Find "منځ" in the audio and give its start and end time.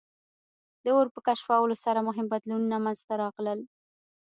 2.85-2.99